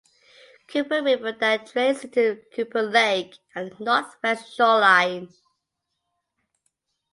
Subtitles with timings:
[0.67, 5.31] Cooper River then drains into Cooper Lake at the northwest shoreline.